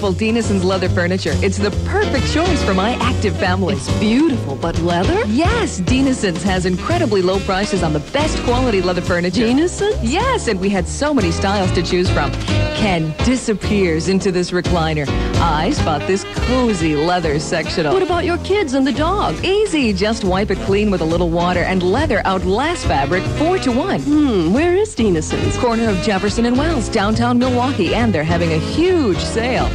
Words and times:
beautiful 0.00 0.18
Denison's 0.18 0.64
leather 0.64 0.88
furniture. 0.88 1.32
It's 1.42 1.58
the 1.58 1.70
perfect 1.84 2.32
choice 2.32 2.64
for 2.64 2.72
my 2.72 2.92
active 3.02 3.36
family. 3.36 3.74
It's 3.74 4.00
beautiful, 4.00 4.56
but 4.56 4.78
leather? 4.78 5.26
Yes, 5.26 5.82
Denison's 5.82 6.42
has 6.42 6.64
incredibly 6.64 7.20
low 7.20 7.38
prices 7.40 7.82
on 7.82 7.92
the 7.92 8.00
best 8.10 8.42
quality 8.44 8.80
leather 8.80 9.02
furniture. 9.02 9.42
Denison? 9.42 9.92
Yes, 10.00 10.48
and 10.48 10.58
we 10.58 10.70
had 10.70 10.88
so 10.88 11.12
many 11.12 11.30
styles 11.30 11.70
to 11.72 11.82
choose 11.82 12.10
from. 12.10 12.32
Ken 12.80 13.14
disappears 13.26 14.08
into 14.08 14.32
this 14.32 14.52
recliner. 14.52 15.06
I 15.38 15.72
spot 15.72 16.06
this 16.06 16.24
cozy 16.46 16.96
leather 16.96 17.38
sectional. 17.38 17.92
What 17.92 18.02
about 18.02 18.24
your 18.24 18.38
kids 18.38 18.72
and 18.72 18.86
the 18.86 18.92
dog? 18.92 19.44
Easy, 19.44 19.92
just 19.92 20.24
wipe 20.24 20.50
it 20.50 20.58
clean 20.60 20.90
with 20.90 21.02
a 21.02 21.04
little 21.04 21.28
water 21.28 21.60
and 21.60 21.82
leather 21.82 22.22
outlasts 22.24 22.86
fabric 22.86 23.22
four 23.38 23.58
to 23.58 23.70
one. 23.70 24.00
Hmm, 24.00 24.54
where 24.54 24.74
is 24.74 24.94
Denison's? 24.94 25.58
Corner 25.58 25.90
of 25.90 25.96
Jefferson 25.98 26.46
and 26.46 26.56
Wells, 26.56 26.88
downtown 26.88 27.38
Milwaukee, 27.38 27.94
and 27.94 28.14
they're 28.14 28.24
having 28.24 28.54
a 28.54 28.58
huge 28.58 29.18
sale. 29.18 29.68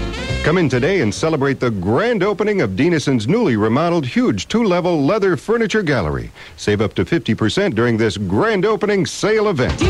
Come 0.46 0.60
in 0.60 0.70
today 0.70 1.02
and 1.02 1.12
celebrate 1.12 1.60
the 1.60 1.72
grand 1.72 2.22
opening 2.22 2.62
of 2.62 2.76
Denison's 2.76 3.28
newly 3.28 3.56
remodeled 3.56 4.06
huge 4.06 4.48
two-level 4.48 5.04
leather 5.04 5.36
furniture 5.38 5.82
gallery. 5.82 6.30
Save 6.56 6.82
up 6.82 6.94
to 6.94 7.04
50% 7.04 7.74
during 7.74 7.98
this 7.98 8.16
grand 8.16 8.64
opening 8.64 9.08
sale 9.08 9.50
event. 9.50 9.82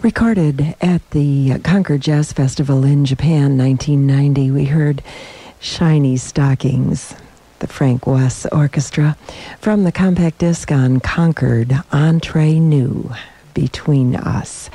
Recorded 0.00 0.74
at 0.80 1.02
the 1.10 1.58
Concord 1.58 2.00
Jazz 2.00 2.32
Festival 2.32 2.82
in 2.82 3.04
Japan, 3.04 3.58
1990, 3.58 4.50
we 4.52 4.64
heard 4.64 5.02
Shiny 5.60 6.16
Stockings, 6.16 7.14
the 7.58 7.66
Frank 7.66 8.06
Wess 8.06 8.46
Orchestra, 8.50 9.18
from 9.58 9.84
the 9.84 9.92
compact 9.92 10.38
disc 10.38 10.72
on 10.72 11.00
Concord, 11.00 11.74
Entre 11.92 12.58
Nous, 12.58 13.10
Between 13.52 14.16
Us, 14.16 14.70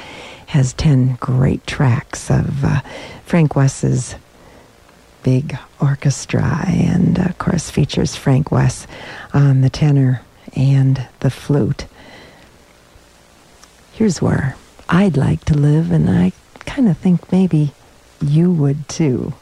has 0.56 0.72
10 0.72 1.18
great 1.20 1.68
tracks 1.68 2.32
of 2.32 2.64
uh, 2.64 2.80
Frank 3.26 3.58
Wess's 3.58 4.16
big 5.22 5.58
orchestra, 5.82 6.64
and 6.68 7.20
of 7.20 7.38
course 7.38 7.70
features 7.70 8.16
Frank 8.16 8.54
Wess 8.54 8.88
on 9.34 9.60
the 9.60 9.70
tenor 9.70 10.22
and 10.56 11.06
the 11.20 11.30
flute. 11.30 11.88
Here's 13.92 14.22
where 14.22 14.56
I'd 14.88 15.18
like 15.18 15.44
to 15.46 15.58
live, 15.58 15.92
and 15.92 16.10
I 16.10 16.32
kind 16.60 16.88
of 16.88 16.98
think 16.98 17.34
maybe 17.34 17.74
you 18.22 18.50
would 18.50 18.88
too. 18.88 19.34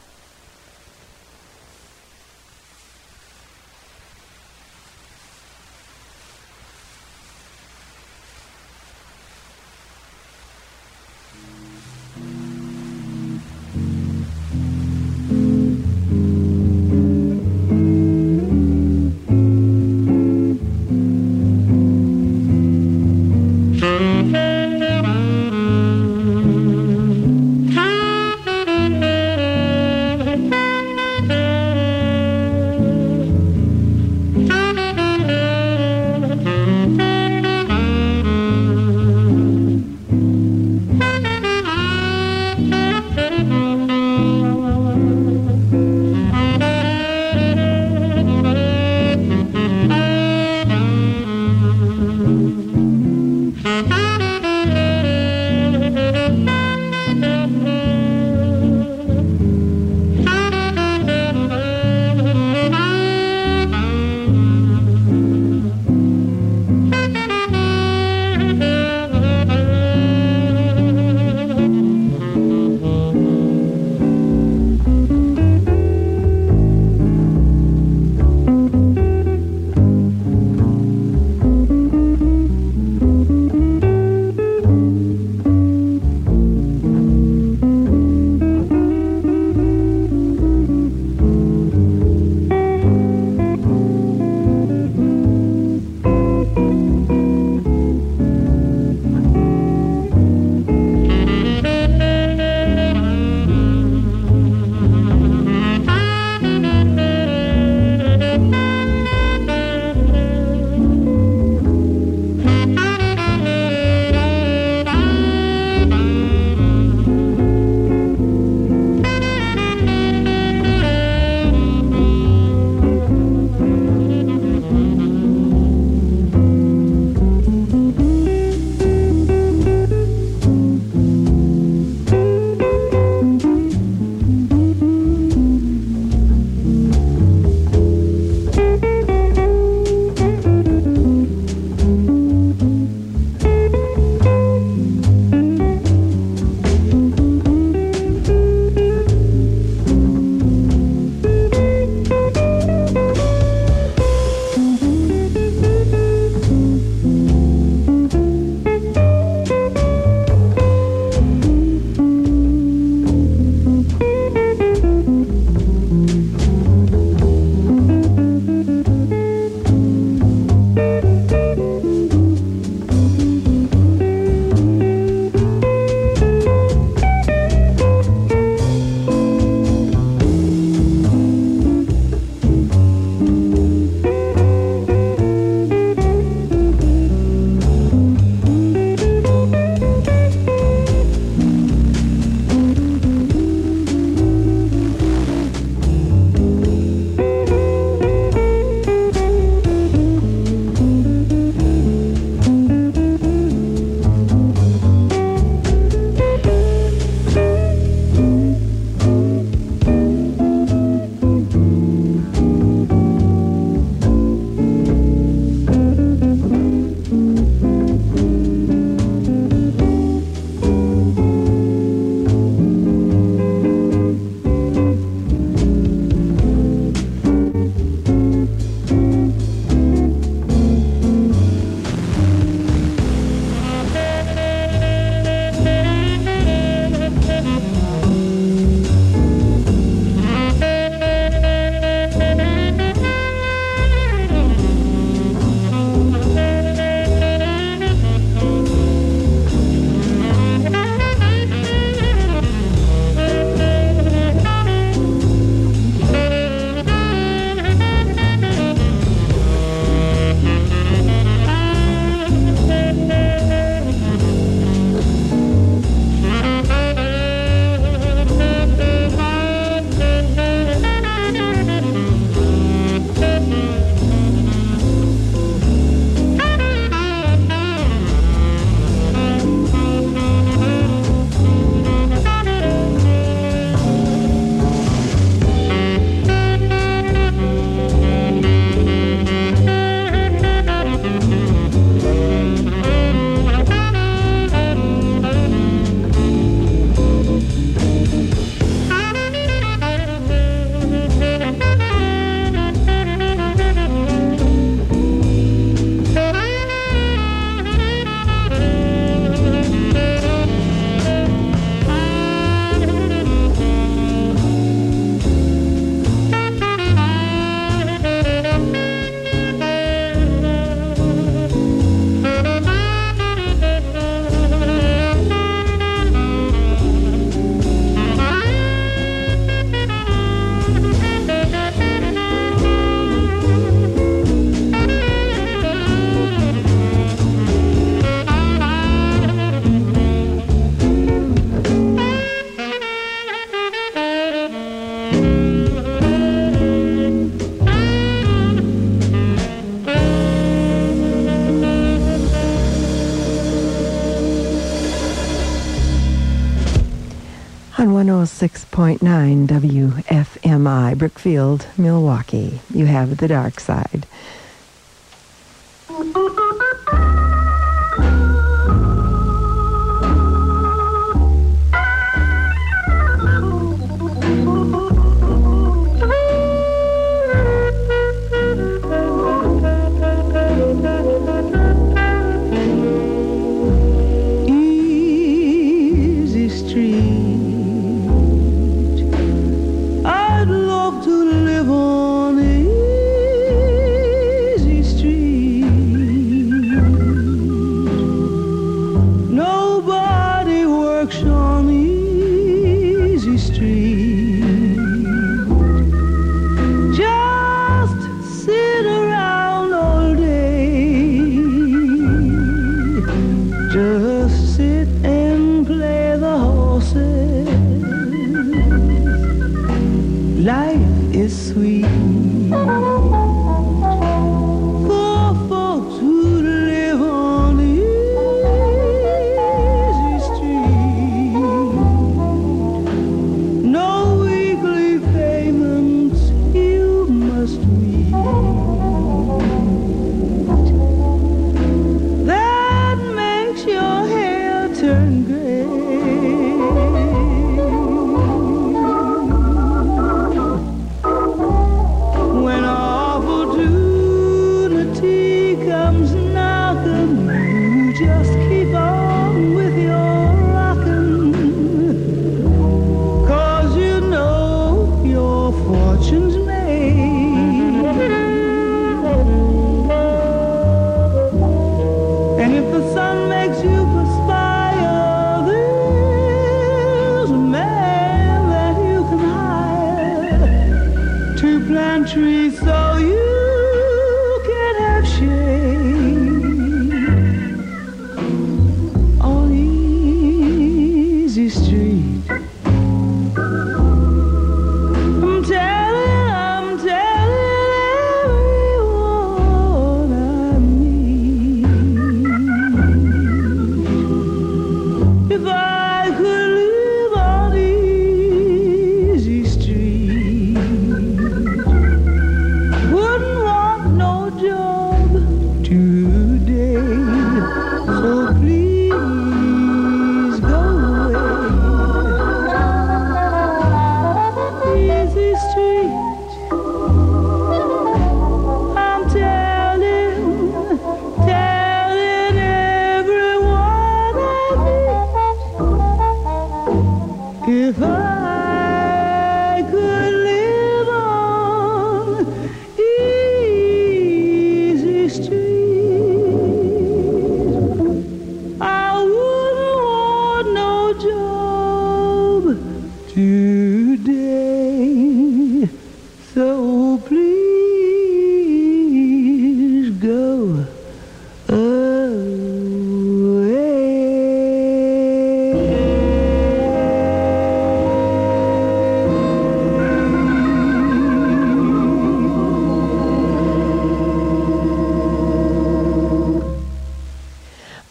106.9 358.03 358.99
WFMI, 359.47 360.97
Brookfield, 360.97 361.67
Milwaukee. 361.77 362.59
You 362.69 362.85
have 362.85 363.15
the 363.15 363.29
dark 363.29 363.61
side. 363.61 364.05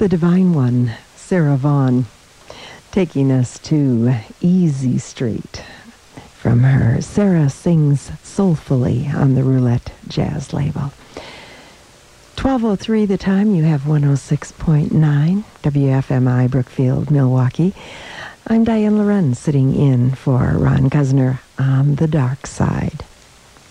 The 0.03 0.09
Divine 0.09 0.53
One, 0.53 0.95
Sarah 1.15 1.57
Vaughan, 1.57 2.07
taking 2.91 3.31
us 3.31 3.61
to 3.61 4.17
Easy 4.41 4.99
Street 4.99 5.63
from 6.35 6.65
her 6.65 7.01
Sarah 7.01 7.49
Sings 7.49 8.11
Soulfully 8.21 9.07
on 9.15 9.37
the 9.37 9.45
Roulette 9.45 9.93
Jazz 10.09 10.53
label. 10.53 10.91
1203 12.35 13.07
the 13.07 13.17
time, 13.17 13.55
you 13.55 13.63
have 13.63 13.83
106.9 13.83 14.91
WFMI 15.63 16.51
Brookfield, 16.51 17.13
Milwaukee. 17.13 17.73
I'm 18.49 18.65
Diane 18.65 18.99
Loren 18.99 19.37
sitting 19.37 19.73
in 19.73 20.17
for 20.17 20.55
Ron 20.57 20.91
Cuzner 20.91 21.39
on 21.61 21.95
the 21.95 22.09
dark 22.09 22.49
side. 22.49 23.05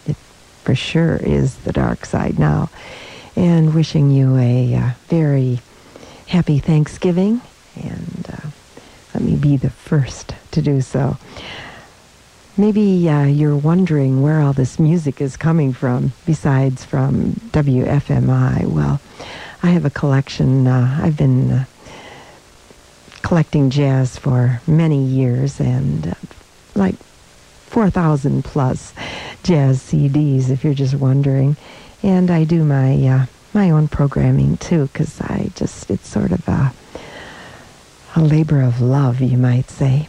It 0.07 0.15
for 0.63 0.75
sure 0.75 1.17
is 1.17 1.57
the 1.57 1.73
dark 1.73 2.05
side 2.05 2.39
now. 2.39 2.69
And 3.35 3.73
wishing 3.73 4.11
you 4.11 4.37
a 4.37 4.75
uh, 4.75 4.89
very 5.09 5.59
happy 6.31 6.59
Thanksgiving. 6.59 7.41
And 7.75 8.25
uh, 8.31 8.47
let 9.13 9.21
me 9.21 9.35
be 9.35 9.57
the 9.57 9.69
first 9.69 10.33
to 10.51 10.61
do 10.61 10.79
so. 10.79 11.17
Maybe 12.55 13.09
uh, 13.09 13.25
you're 13.25 13.57
wondering 13.57 14.21
where 14.21 14.39
all 14.39 14.53
this 14.53 14.79
music 14.79 15.19
is 15.19 15.35
coming 15.35 15.73
from, 15.73 16.13
besides 16.25 16.85
from 16.85 17.33
WFMI. 17.51 18.65
Well, 18.65 19.01
I 19.61 19.71
have 19.71 19.83
a 19.83 19.89
collection. 19.89 20.67
Uh, 20.67 20.99
I've 21.03 21.17
been 21.17 21.51
uh, 21.51 21.65
collecting 23.23 23.69
jazz 23.69 24.17
for 24.17 24.61
many 24.65 25.03
years 25.03 25.59
and 25.59 26.07
uh, 26.07 26.13
like 26.75 26.95
4,000 27.67 28.45
plus 28.45 28.93
jazz 29.43 29.81
CDs, 29.81 30.49
if 30.49 30.63
you're 30.63 30.73
just 30.73 30.95
wondering. 30.95 31.57
And 32.01 32.31
I 32.31 32.45
do 32.45 32.63
my 32.63 32.95
uh, 33.05 33.25
my 33.53 33.69
own 33.69 33.87
programming 33.87 34.57
too, 34.57 34.87
because 34.87 35.19
I 35.21 35.51
just 35.55 35.89
it's 35.89 36.07
sort 36.07 36.31
of 36.31 36.47
a 36.47 36.73
a 38.15 38.21
labor 38.21 38.61
of 38.61 38.81
love, 38.81 39.21
you 39.21 39.37
might 39.37 39.69
say. 39.69 40.07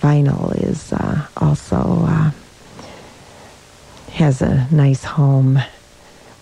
Vinyl 0.00 0.54
is 0.62 0.92
uh, 0.92 1.26
also 1.36 2.04
uh, 2.06 2.30
has 4.12 4.42
a 4.42 4.66
nice 4.70 5.04
home 5.04 5.58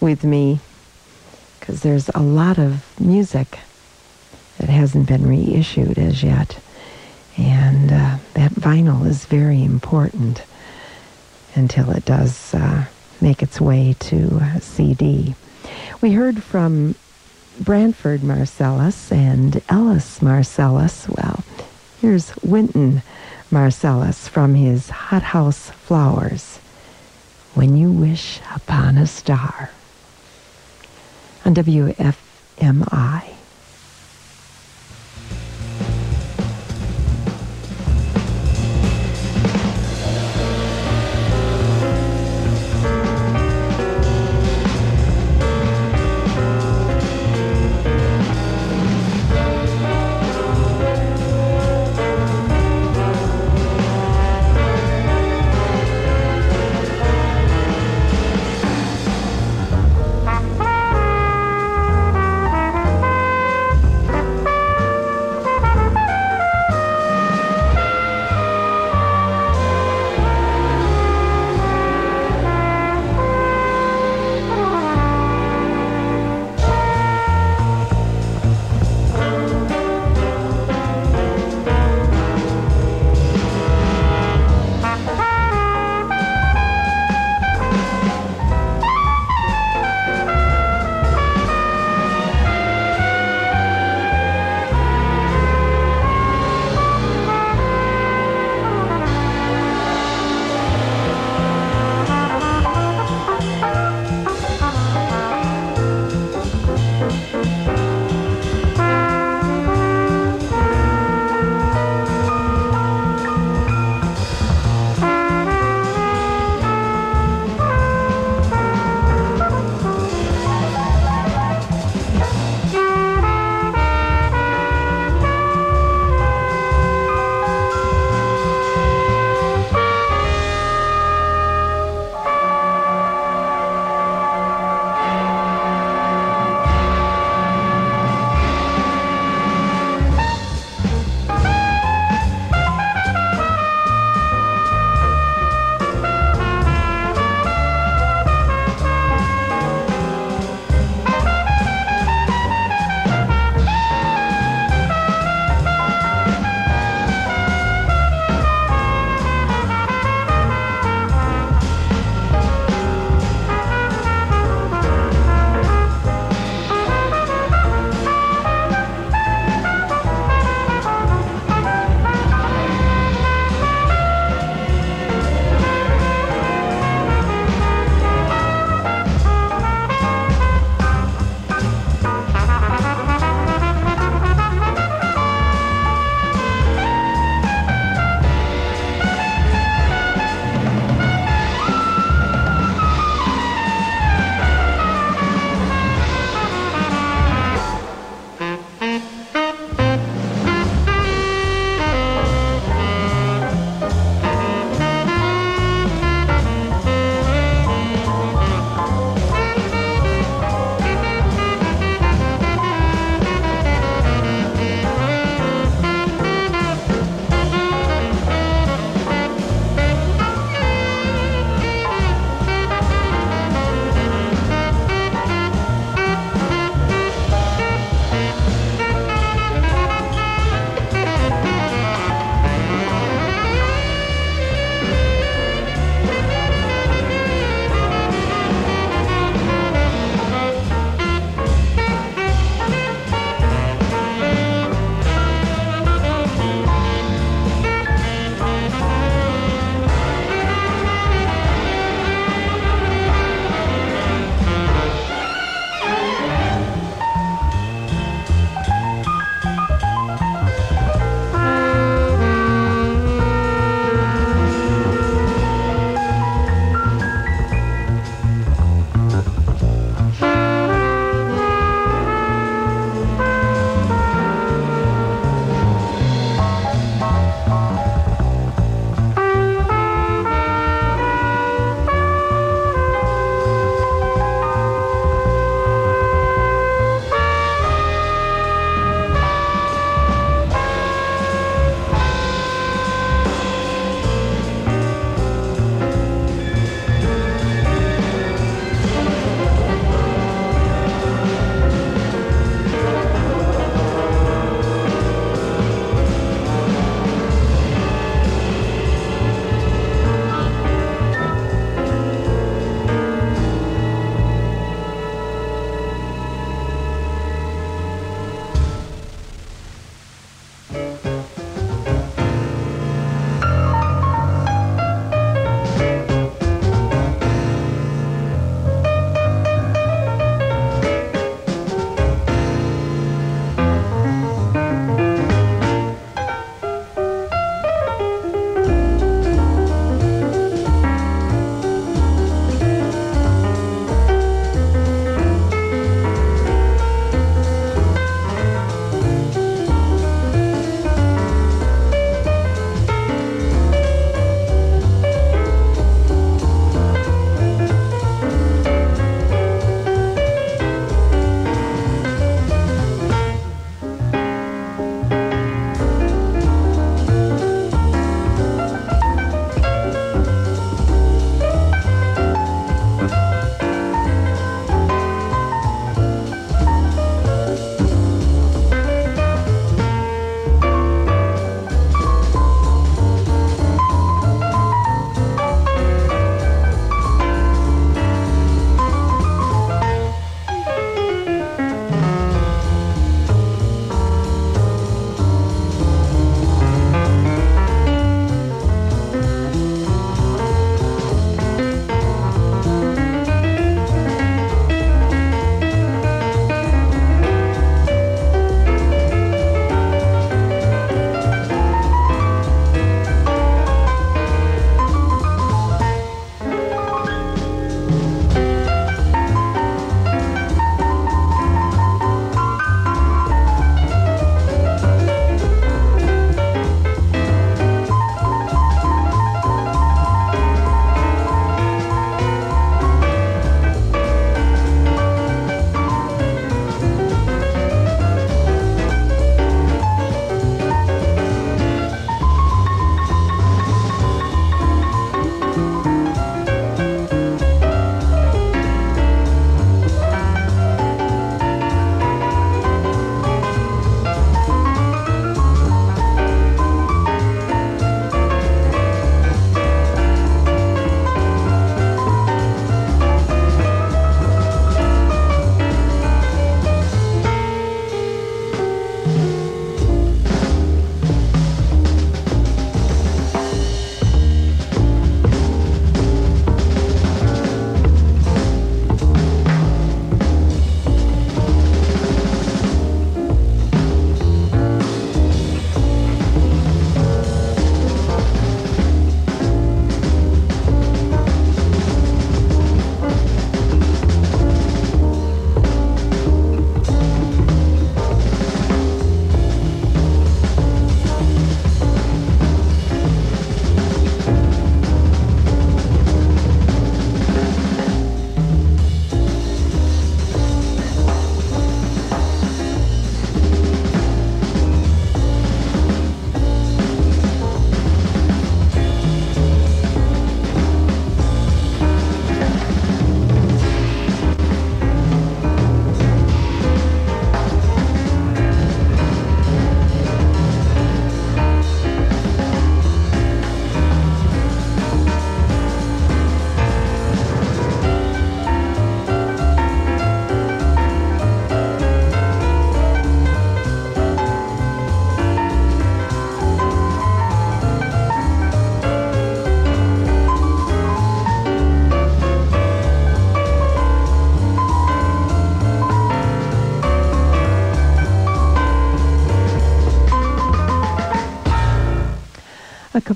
with 0.00 0.25
me 0.25 0.61
because 1.59 1.83
there's 1.83 2.09
a 2.14 2.21
lot 2.21 2.59
of 2.59 2.83
music 2.99 3.59
that 4.59 4.69
hasn't 4.71 5.07
been 5.07 5.26
reissued 5.26 5.99
as 5.99 6.23
yet. 6.23 6.59
And 7.37 7.92
uh, 7.92 8.16
that 8.35 8.52
vinyl 8.52 9.07
is 9.07 9.25
very 9.26 9.62
important 9.62 10.42
until 11.54 11.90
it 11.90 12.04
does 12.04 12.54
uh, 12.54 12.87
make 13.22 13.42
its 13.42 13.60
way 13.60 13.94
to 14.00 14.38
uh, 14.40 14.60
CD. 14.60 15.34
We 16.00 16.12
heard 16.12 16.42
from 16.42 16.94
Branford 17.60 18.20
Marsalis 18.20 19.12
and 19.12 19.60
Ellis 19.68 20.20
Marsalis. 20.20 21.08
Well, 21.08 21.44
here's 22.00 22.34
Wynton 22.42 23.02
Marsalis 23.50 24.28
from 24.28 24.54
his 24.54 24.90
Hothouse 24.90 25.70
Flowers. 25.70 26.58
When 27.54 27.76
You 27.76 27.90
Wish 27.90 28.40
Upon 28.54 28.96
a 28.96 29.06
Star 29.06 29.70
on 31.44 31.54
WFMI. 31.54 33.34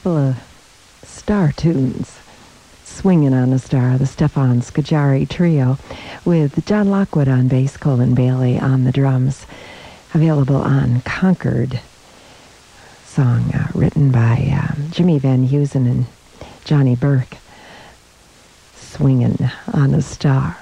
Couple 0.05 0.19
of 0.19 0.37
star 1.03 1.51
tunes. 1.53 2.19
Swinging 2.85 3.33
on 3.33 3.55
a 3.55 3.59
Star, 3.59 3.97
the 3.97 4.05
Stefan 4.05 4.61
Scaggiari 4.61 5.27
Trio, 5.27 5.79
with 6.27 6.67
John 6.67 6.91
Lockwood 6.91 7.27
on 7.27 7.49
bass, 7.49 7.79
Colin 7.79 8.15
Bailey 8.15 8.59
on 8.59 8.85
the 8.85 8.93
drums. 8.93 9.47
Available 10.13 10.57
on 10.57 11.01
Concord. 11.07 11.81
Song 13.07 13.51
uh, 13.55 13.69
written 13.73 14.11
by 14.11 14.55
um, 14.55 14.91
Jimmy 14.91 15.19
Van 15.19 15.49
Heusen 15.49 15.91
and 15.91 16.05
Johnny 16.67 16.95
Burke. 16.95 17.39
Swinging 18.77 19.39
on 19.73 19.95
a 19.95 20.03
Star. 20.03 20.59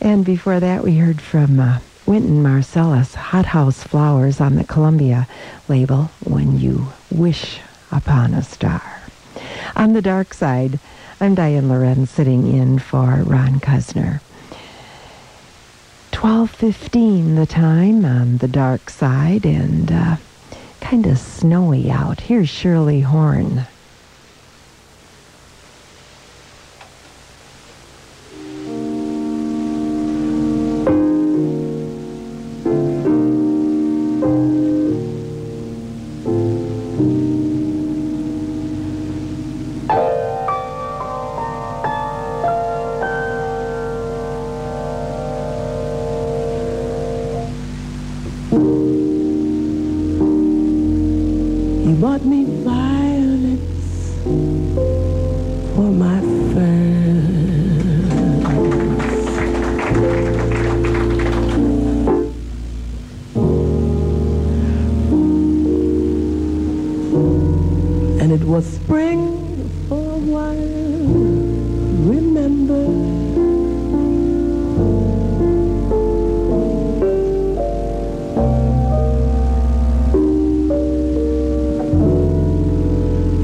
And 0.00 0.24
before 0.24 0.58
that, 0.58 0.82
we 0.82 0.96
heard 0.96 1.20
from 1.20 1.60
uh, 1.60 1.78
Wynton 2.04 2.42
Marsalis, 2.42 3.14
Hot 3.14 3.46
House 3.46 3.84
Flowers 3.84 4.40
on 4.40 4.56
the 4.56 4.64
Columbia 4.64 5.28
label, 5.68 6.10
When 6.24 6.58
You 6.58 6.88
Wish 7.12 7.60
Upon 7.92 8.34
a 8.34 8.42
Star. 8.42 9.00
On 9.76 9.92
the 9.92 10.02
dark 10.02 10.34
side, 10.34 10.78
I'm 11.20 11.34
Diane 11.34 11.68
Loren 11.68 12.06
sitting 12.06 12.52
in 12.52 12.78
for 12.78 13.22
Ron 13.22 13.60
Cuzner. 13.60 14.20
12.15 16.12 17.36
the 17.36 17.46
time 17.46 18.04
on 18.04 18.38
the 18.38 18.48
dark 18.48 18.90
side 18.90 19.44
and 19.44 19.92
uh, 19.92 20.16
kind 20.80 21.06
of 21.06 21.18
snowy 21.18 21.90
out. 21.90 22.20
Here's 22.20 22.48
Shirley 22.48 23.00
Horn. 23.00 23.66
And 67.16 68.30
it 68.30 68.44
was 68.44 68.66
spring 68.66 69.70
for 69.88 69.94
a 69.94 70.18
while. 70.18 70.54
Remember. 72.12 72.82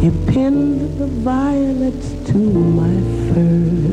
You 0.05 0.11
pinned 0.27 0.99
the 0.99 1.07
violets 1.07 2.11
to 2.31 2.37
my 2.39 2.95
furs. 3.33 3.92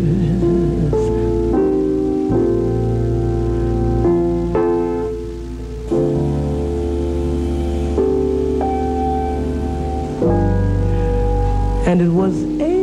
And 11.99 12.07
it 12.07 12.13
was 12.13 12.45
April 12.62 12.78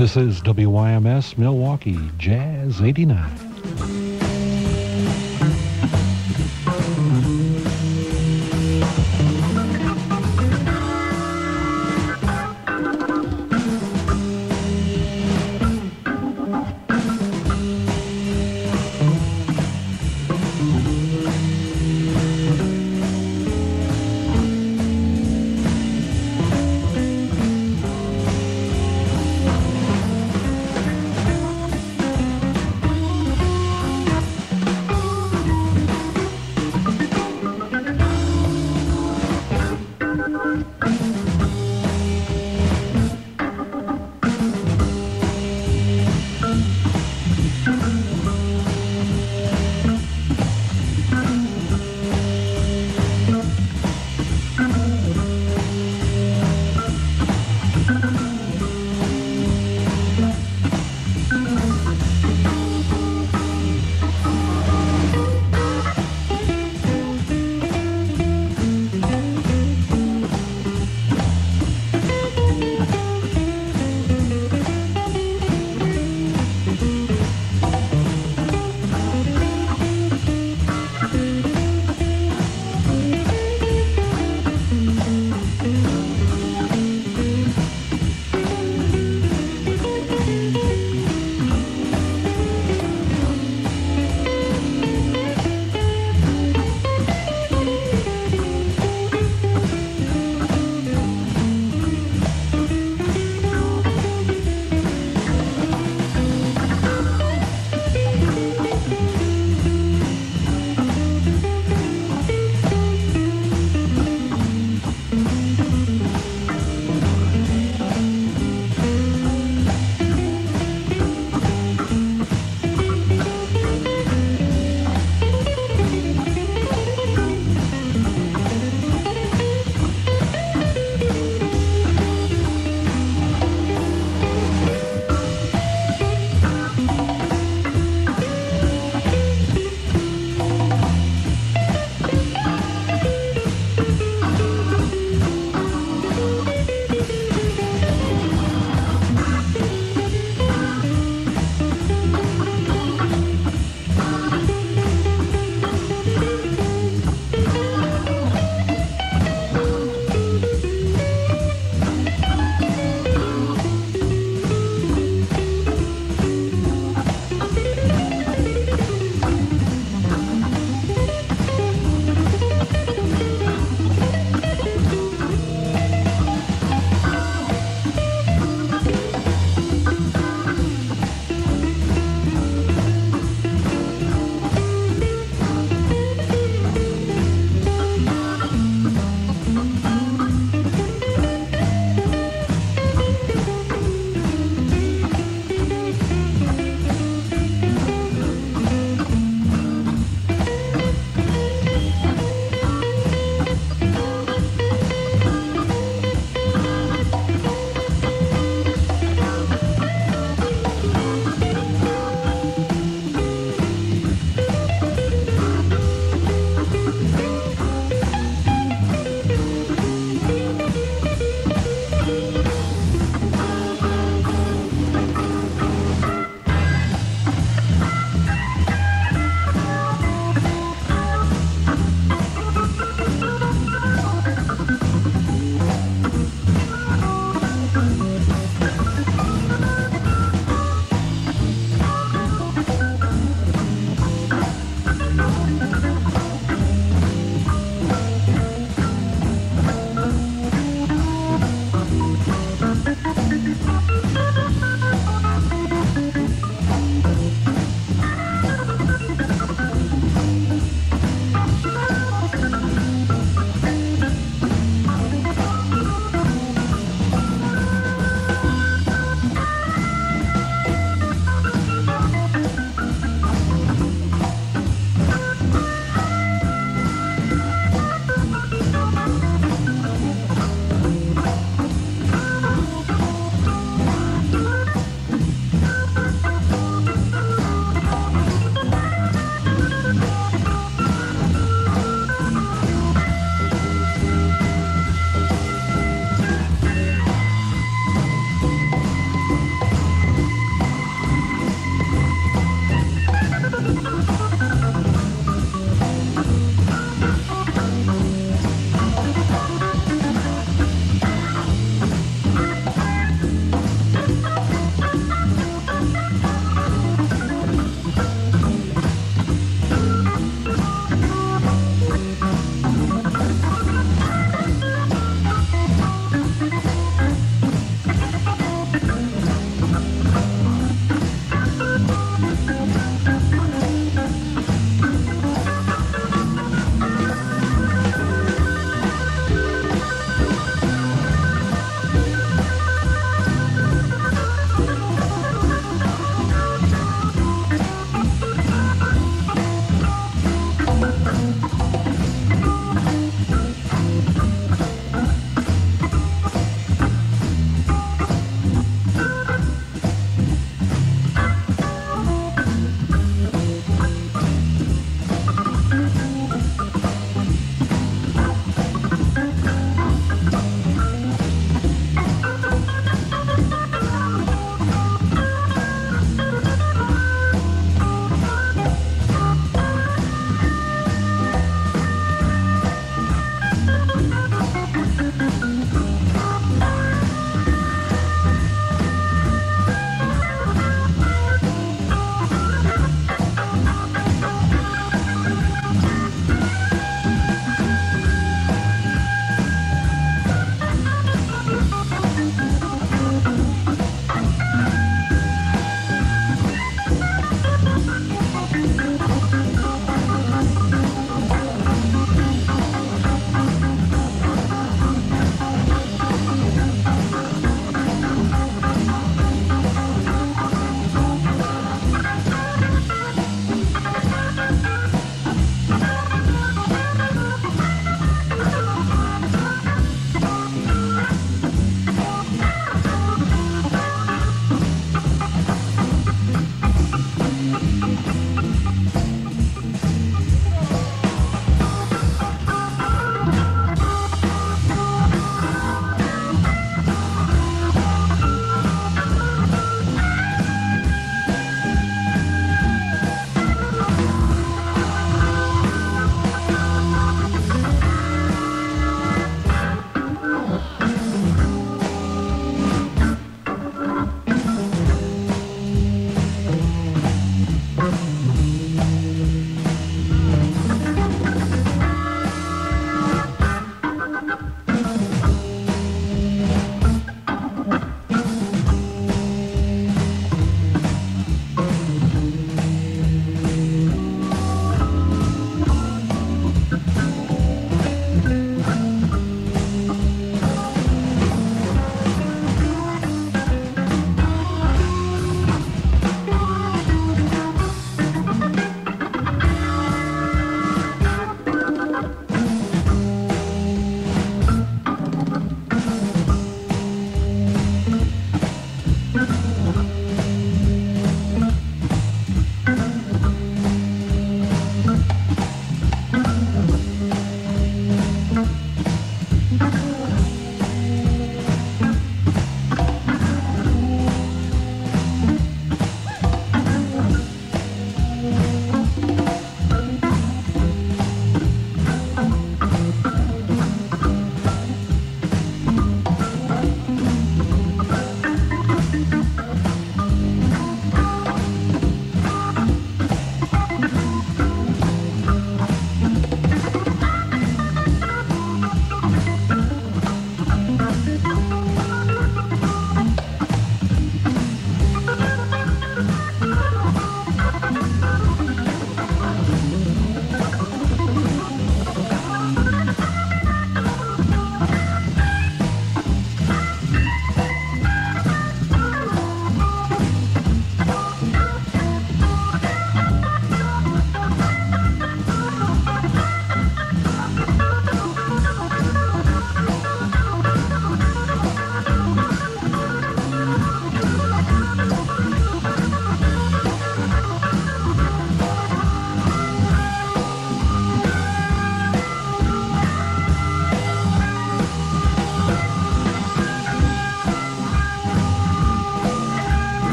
This 0.00 0.16
is 0.16 0.40
WYMS 0.40 1.36
Milwaukee 1.36 1.98
Jazz 2.16 2.80
89. 2.80 3.39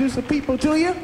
Introduce 0.00 0.14
some 0.14 0.34
people 0.34 0.56
to 0.56 0.78
you. 0.78 0.96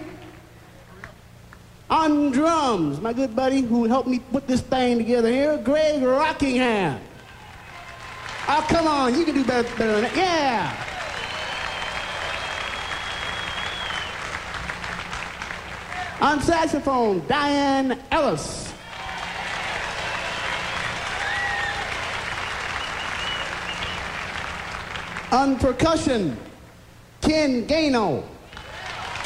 On 1.90 2.30
drums, 2.30 2.98
my 2.98 3.12
good 3.12 3.36
buddy 3.36 3.60
who 3.60 3.84
helped 3.84 4.08
me 4.08 4.20
put 4.20 4.48
this 4.48 4.62
thing 4.62 4.96
together 4.96 5.28
here, 5.28 5.58
Greg 5.58 6.02
Rockingham. 6.02 6.98
Oh, 8.48 8.66
come 8.70 8.86
on, 8.86 9.14
you 9.18 9.26
can 9.26 9.34
do 9.34 9.44
better, 9.44 9.68
better 9.76 10.00
than 10.00 10.04
that. 10.04 10.16
Yeah. 10.16 10.72
On 16.26 16.40
saxophone, 16.40 17.22
Diane 17.28 18.00
Ellis. 18.10 18.72
On 25.32 25.58
percussion, 25.58 26.38
Ken 27.20 27.66
Gano. 27.66 28.35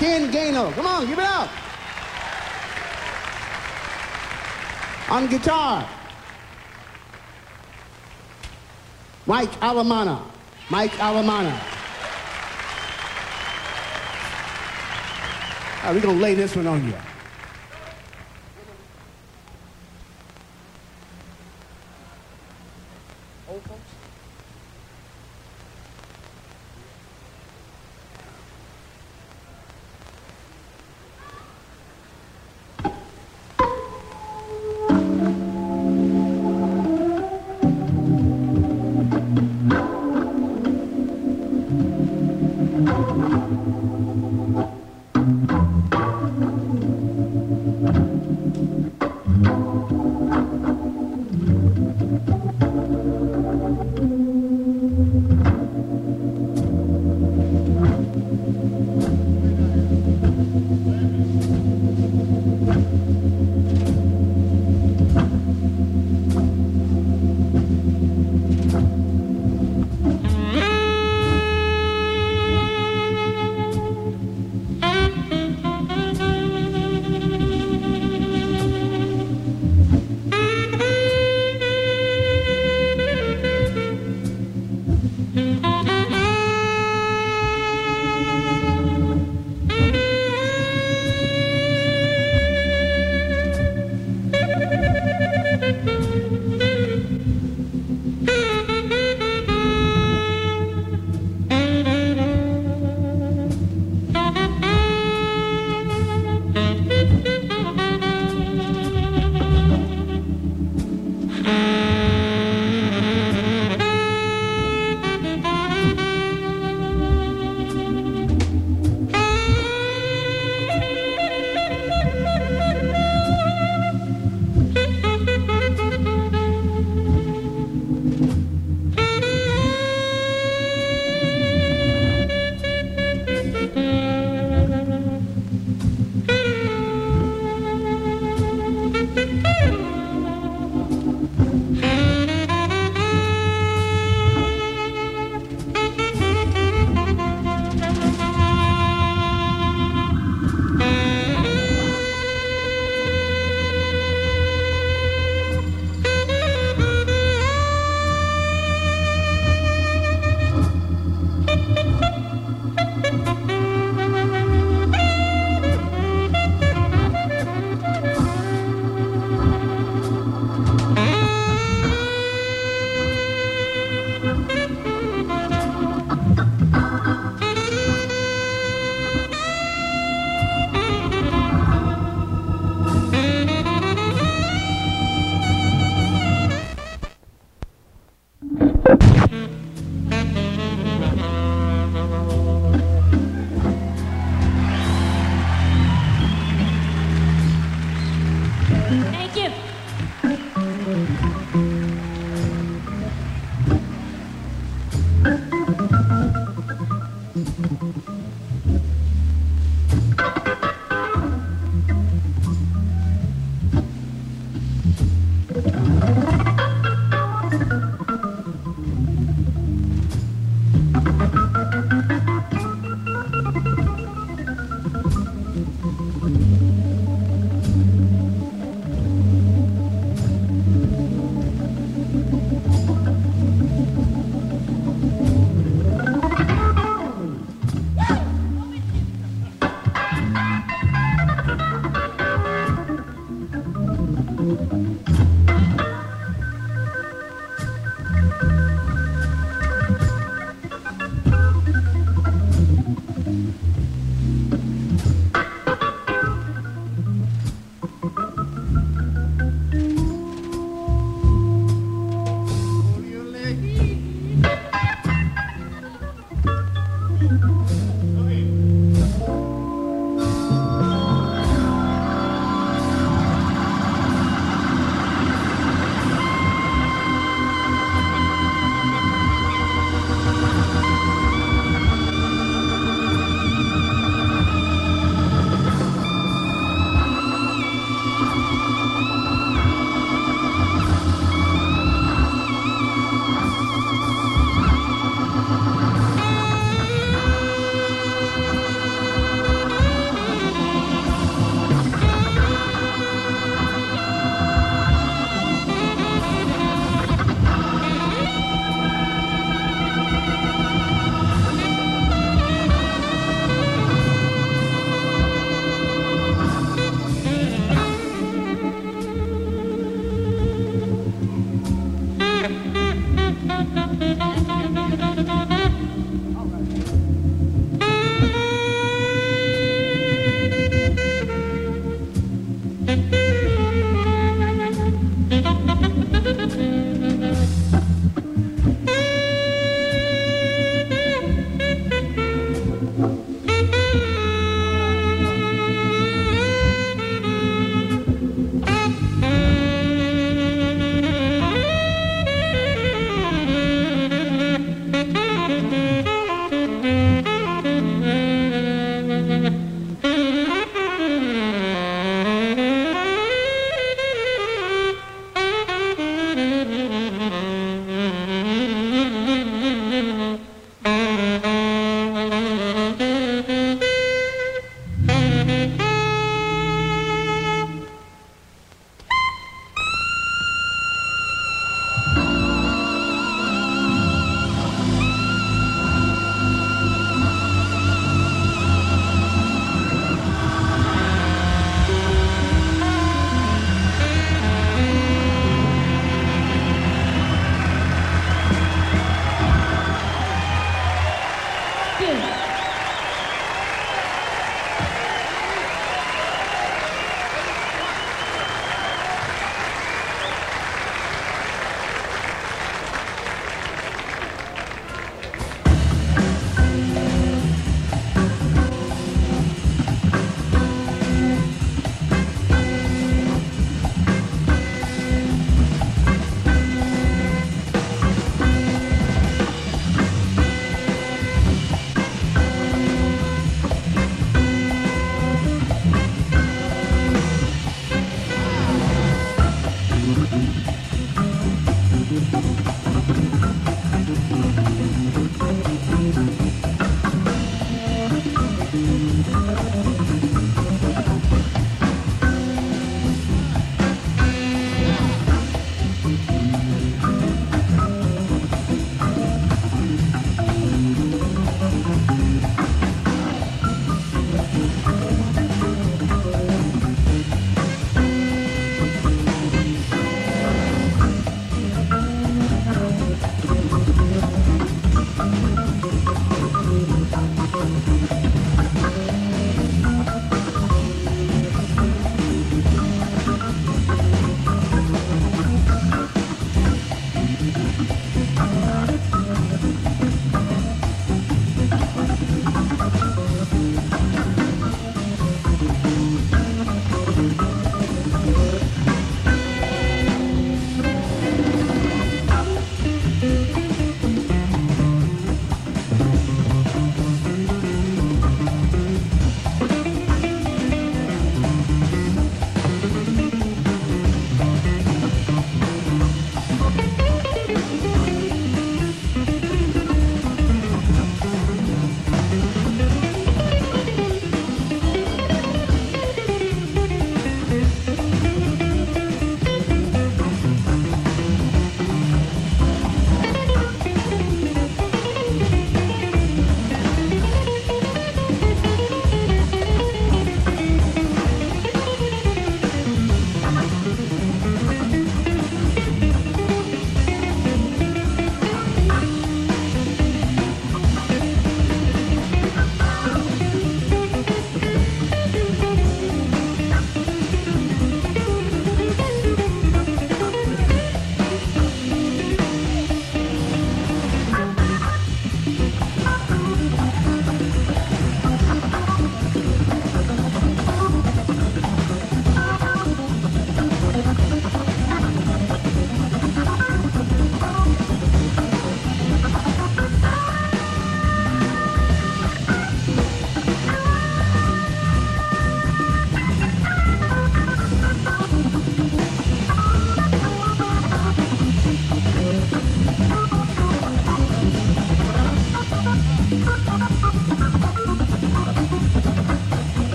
Ken 0.00 0.30
Gano. 0.30 0.70
Come 0.72 0.86
on, 0.86 1.06
give 1.06 1.18
it 1.18 1.24
up. 1.26 1.50
On 5.10 5.26
guitar, 5.26 5.86
Mike 9.26 9.52
Alamana. 9.60 10.22
Mike 10.70 10.92
Alamana. 10.92 11.52
All 15.76 15.84
right, 15.84 15.94
we're 15.94 16.00
going 16.00 16.16
to 16.16 16.22
lay 16.22 16.34
this 16.34 16.56
one 16.56 16.66
on 16.66 16.82
you. 16.82 16.94